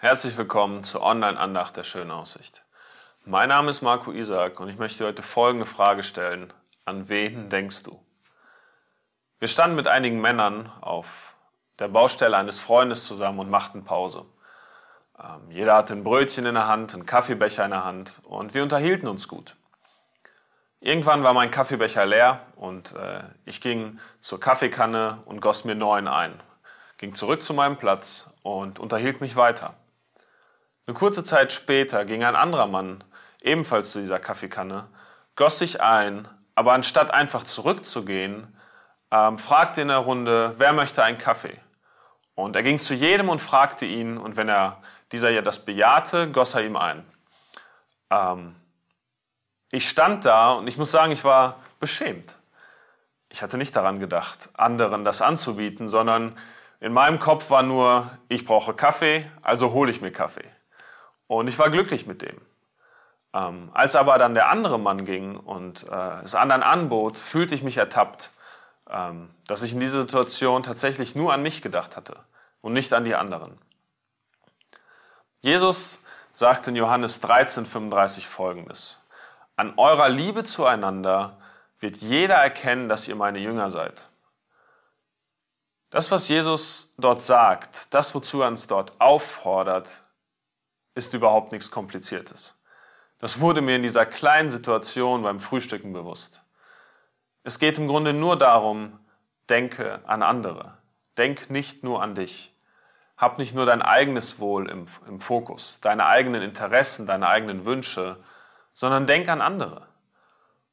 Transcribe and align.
Herzlich 0.00 0.36
willkommen 0.36 0.84
zur 0.84 1.02
Online-Andacht 1.02 1.76
der 1.76 1.82
Schönen 1.82 2.12
Aussicht. 2.12 2.62
Mein 3.24 3.48
Name 3.48 3.68
ist 3.68 3.82
Marco 3.82 4.12
Isaac 4.12 4.60
und 4.60 4.68
ich 4.68 4.78
möchte 4.78 5.04
heute 5.04 5.24
folgende 5.24 5.66
Frage 5.66 6.04
stellen. 6.04 6.52
An 6.84 7.08
wen 7.08 7.48
denkst 7.50 7.82
du? 7.82 8.00
Wir 9.40 9.48
standen 9.48 9.74
mit 9.74 9.88
einigen 9.88 10.20
Männern 10.20 10.70
auf 10.82 11.34
der 11.80 11.88
Baustelle 11.88 12.36
eines 12.36 12.60
Freundes 12.60 13.08
zusammen 13.08 13.40
und 13.40 13.50
machten 13.50 13.82
Pause. 13.82 14.24
Ähm, 15.18 15.50
jeder 15.50 15.74
hatte 15.74 15.94
ein 15.94 16.04
Brötchen 16.04 16.46
in 16.46 16.54
der 16.54 16.68
Hand, 16.68 16.94
einen 16.94 17.04
Kaffeebecher 17.04 17.64
in 17.64 17.72
der 17.72 17.84
Hand 17.84 18.20
und 18.22 18.54
wir 18.54 18.62
unterhielten 18.62 19.08
uns 19.08 19.26
gut. 19.26 19.56
Irgendwann 20.78 21.24
war 21.24 21.34
mein 21.34 21.50
Kaffeebecher 21.50 22.06
leer 22.06 22.46
und 22.54 22.94
äh, 22.94 23.24
ich 23.46 23.60
ging 23.60 23.98
zur 24.20 24.38
Kaffeekanne 24.38 25.22
und 25.24 25.40
goss 25.40 25.64
mir 25.64 25.74
neuen 25.74 26.06
ein, 26.06 26.40
ging 26.98 27.16
zurück 27.16 27.42
zu 27.42 27.52
meinem 27.52 27.78
Platz 27.78 28.32
und 28.44 28.78
unterhielt 28.78 29.20
mich 29.20 29.34
weiter. 29.34 29.74
Eine 30.88 30.94
kurze 30.94 31.22
Zeit 31.22 31.52
später 31.52 32.06
ging 32.06 32.24
ein 32.24 32.34
anderer 32.34 32.66
Mann 32.66 33.04
ebenfalls 33.42 33.92
zu 33.92 34.00
dieser 34.00 34.18
Kaffeekanne, 34.18 34.88
goss 35.36 35.58
sich 35.58 35.82
ein, 35.82 36.26
aber 36.54 36.72
anstatt 36.72 37.10
einfach 37.10 37.42
zurückzugehen, 37.42 38.56
ähm, 39.10 39.36
fragte 39.36 39.82
in 39.82 39.88
der 39.88 39.98
Runde, 39.98 40.54
wer 40.56 40.72
möchte 40.72 41.04
einen 41.04 41.18
Kaffee? 41.18 41.60
Und 42.34 42.56
er 42.56 42.62
ging 42.62 42.78
zu 42.78 42.94
jedem 42.94 43.28
und 43.28 43.38
fragte 43.38 43.84
ihn, 43.84 44.16
und 44.16 44.38
wenn 44.38 44.48
er 44.48 44.80
dieser 45.12 45.28
ja 45.28 45.42
das 45.42 45.66
bejahte, 45.66 46.30
goss 46.30 46.54
er 46.54 46.64
ihm 46.64 46.76
ein. 46.76 47.04
Ähm, 48.08 48.56
ich 49.70 49.90
stand 49.90 50.24
da 50.24 50.52
und 50.52 50.68
ich 50.68 50.78
muss 50.78 50.90
sagen, 50.90 51.12
ich 51.12 51.22
war 51.22 51.56
beschämt. 51.80 52.38
Ich 53.28 53.42
hatte 53.42 53.58
nicht 53.58 53.76
daran 53.76 54.00
gedacht, 54.00 54.48
anderen 54.54 55.04
das 55.04 55.20
anzubieten, 55.20 55.86
sondern 55.86 56.34
in 56.80 56.94
meinem 56.94 57.18
Kopf 57.18 57.50
war 57.50 57.62
nur, 57.62 58.10
ich 58.28 58.46
brauche 58.46 58.72
Kaffee, 58.72 59.30
also 59.42 59.72
hole 59.72 59.90
ich 59.90 60.00
mir 60.00 60.12
Kaffee. 60.12 60.48
Und 61.28 61.46
ich 61.46 61.58
war 61.58 61.70
glücklich 61.70 62.06
mit 62.06 62.22
dem. 62.22 62.40
Ähm, 63.32 63.70
als 63.74 63.94
aber 63.94 64.18
dann 64.18 64.34
der 64.34 64.50
andere 64.50 64.78
Mann 64.78 65.04
ging 65.04 65.36
und 65.36 65.88
äh, 65.88 66.22
es 66.24 66.34
anderen 66.34 66.62
anbot, 66.62 67.16
fühlte 67.16 67.54
ich 67.54 67.62
mich 67.62 67.76
ertappt, 67.76 68.30
ähm, 68.90 69.30
dass 69.46 69.62
ich 69.62 69.74
in 69.74 69.80
dieser 69.80 70.00
Situation 70.00 70.62
tatsächlich 70.62 71.14
nur 71.14 71.32
an 71.32 71.42
mich 71.42 71.62
gedacht 71.62 71.96
hatte 71.96 72.14
und 72.62 72.72
nicht 72.72 72.92
an 72.94 73.04
die 73.04 73.14
anderen. 73.14 73.58
Jesus 75.40 76.02
sagte 76.32 76.70
in 76.70 76.76
Johannes 76.76 77.22
13,35 77.22 78.26
folgendes. 78.26 79.02
An 79.56 79.74
eurer 79.76 80.08
Liebe 80.08 80.44
zueinander 80.44 81.36
wird 81.78 81.98
jeder 81.98 82.36
erkennen, 82.36 82.88
dass 82.88 83.08
ihr 83.08 83.16
meine 83.16 83.38
Jünger 83.38 83.70
seid. 83.70 84.08
Das, 85.90 86.10
was 86.10 86.28
Jesus 86.28 86.94
dort 86.98 87.22
sagt, 87.22 87.92
das, 87.94 88.14
wozu 88.14 88.42
er 88.42 88.48
uns 88.48 88.66
dort 88.66 89.00
auffordert, 89.00 90.00
ist 90.98 91.14
überhaupt 91.14 91.52
nichts 91.52 91.70
Kompliziertes. 91.70 92.58
Das 93.18 93.40
wurde 93.40 93.62
mir 93.62 93.76
in 93.76 93.82
dieser 93.82 94.04
kleinen 94.04 94.50
Situation 94.50 95.22
beim 95.22 95.40
Frühstücken 95.40 95.92
bewusst. 95.92 96.42
Es 97.44 97.58
geht 97.58 97.78
im 97.78 97.88
Grunde 97.88 98.12
nur 98.12 98.36
darum, 98.36 98.98
denke 99.48 100.00
an 100.06 100.22
andere. 100.22 100.76
Denk 101.16 101.50
nicht 101.50 101.84
nur 101.84 102.02
an 102.02 102.14
dich. 102.14 102.52
Hab 103.16 103.38
nicht 103.38 103.54
nur 103.54 103.64
dein 103.64 103.80
eigenes 103.80 104.38
Wohl 104.38 104.68
im, 104.68 104.86
im 105.06 105.20
Fokus, 105.20 105.80
deine 105.80 106.06
eigenen 106.06 106.42
Interessen, 106.42 107.06
deine 107.06 107.28
eigenen 107.28 107.64
Wünsche, 107.64 108.22
sondern 108.74 109.06
denk 109.06 109.28
an 109.28 109.40
andere. 109.40 109.88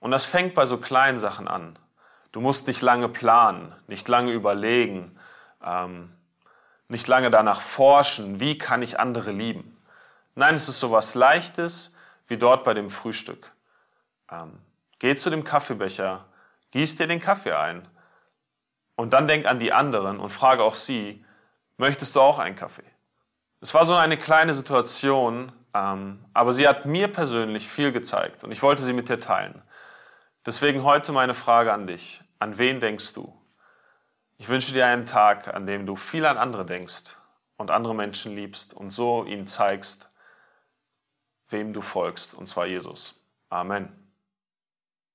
Und 0.00 0.10
das 0.10 0.24
fängt 0.24 0.54
bei 0.54 0.66
so 0.66 0.78
kleinen 0.78 1.18
Sachen 1.18 1.46
an. 1.46 1.78
Du 2.32 2.40
musst 2.40 2.66
nicht 2.66 2.82
lange 2.82 3.08
planen, 3.08 3.74
nicht 3.86 4.08
lange 4.08 4.32
überlegen, 4.32 5.18
ähm, 5.64 6.12
nicht 6.88 7.06
lange 7.06 7.30
danach 7.30 7.60
forschen, 7.62 8.40
wie 8.40 8.58
kann 8.58 8.82
ich 8.82 9.00
andere 9.00 9.30
lieben. 9.30 9.75
Nein, 10.38 10.54
es 10.54 10.68
ist 10.68 10.80
so 10.80 10.92
was 10.92 11.14
Leichtes 11.14 11.96
wie 12.26 12.36
dort 12.36 12.62
bei 12.62 12.74
dem 12.74 12.90
Frühstück. 12.90 13.52
Ähm, 14.30 14.60
geh 14.98 15.14
zu 15.14 15.30
dem 15.30 15.44
Kaffeebecher, 15.44 16.26
gieß 16.72 16.96
dir 16.96 17.06
den 17.06 17.20
Kaffee 17.20 17.54
ein 17.54 17.88
und 18.96 19.14
dann 19.14 19.28
denk 19.28 19.46
an 19.46 19.58
die 19.58 19.72
anderen 19.72 20.20
und 20.20 20.28
frage 20.28 20.62
auch 20.62 20.74
sie, 20.74 21.24
möchtest 21.78 22.16
du 22.16 22.20
auch 22.20 22.38
einen 22.38 22.54
Kaffee? 22.54 22.84
Es 23.62 23.72
war 23.72 23.86
so 23.86 23.94
eine 23.94 24.18
kleine 24.18 24.52
Situation, 24.52 25.52
ähm, 25.72 26.22
aber 26.34 26.52
sie 26.52 26.68
hat 26.68 26.84
mir 26.84 27.08
persönlich 27.08 27.66
viel 27.66 27.90
gezeigt 27.90 28.44
und 28.44 28.52
ich 28.52 28.62
wollte 28.62 28.82
sie 28.82 28.92
mit 28.92 29.08
dir 29.08 29.18
teilen. 29.18 29.62
Deswegen 30.44 30.84
heute 30.84 31.12
meine 31.12 31.34
Frage 31.34 31.72
an 31.72 31.86
dich. 31.86 32.20
An 32.38 32.58
wen 32.58 32.78
denkst 32.78 33.14
du? 33.14 33.34
Ich 34.36 34.50
wünsche 34.50 34.74
dir 34.74 34.84
einen 34.84 35.06
Tag, 35.06 35.54
an 35.54 35.66
dem 35.66 35.86
du 35.86 35.96
viel 35.96 36.26
an 36.26 36.36
andere 36.36 36.66
denkst 36.66 37.16
und 37.56 37.70
andere 37.70 37.94
Menschen 37.94 38.36
liebst 38.36 38.74
und 38.74 38.90
so 38.90 39.24
ihnen 39.24 39.46
zeigst, 39.46 40.10
wem 41.48 41.72
du 41.72 41.80
folgst, 41.80 42.34
und 42.34 42.46
zwar 42.46 42.66
Jesus. 42.66 43.20
Amen. 43.48 44.05